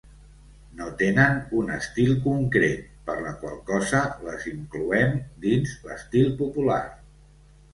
No 0.77 0.85
tenen 1.01 1.35
un 1.59 1.67
estil 1.75 2.09
concret 2.23 2.87
per 3.09 3.17
la 3.27 3.35
qual 3.43 3.59
cosa 3.69 4.01
les 4.29 4.49
incloem 4.53 5.15
dins 5.45 5.77
l'estil 5.91 6.33
popular. 6.41 6.83